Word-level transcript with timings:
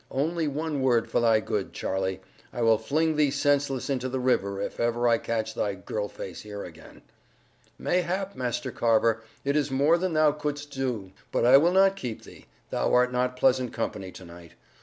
Only 0.09 0.47
one 0.47 0.81
word 0.81 1.11
for 1.11 1.19
thy 1.19 1.41
good, 1.41 1.73
Charlie. 1.73 2.21
I 2.51 2.63
will 2.63 2.79
fling 2.79 3.17
thee 3.17 3.29
senseless 3.29 3.87
into 3.87 4.09
the 4.09 4.19
river 4.19 4.59
if 4.59 4.79
ever 4.79 5.07
I 5.07 5.19
catch 5.19 5.53
thy 5.53 5.75
girl 5.75 6.07
face 6.07 6.41
here 6.41 6.63
again." 6.63 7.03
"Mayhap, 7.77 8.35
Master 8.35 8.71
Carver, 8.71 9.21
it 9.45 9.55
is 9.55 9.69
more 9.69 9.99
than 9.99 10.13
thou 10.13 10.31
couldst 10.31 10.71
do. 10.71 11.11
But 11.31 11.45
I 11.45 11.57
will 11.57 11.69
not 11.71 11.95
keep 11.95 12.23
thee; 12.23 12.47
thou 12.71 12.91
art 12.95 13.11
not 13.13 13.37
pleasant 13.37 13.73
company 13.73 14.11
to 14.13 14.25
night. 14.25 14.53